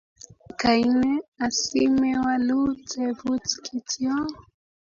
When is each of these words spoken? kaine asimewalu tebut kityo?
kaine 0.61 1.11
asimewalu 1.45 2.61
tebut 2.89 3.45
kityo? 3.63 4.15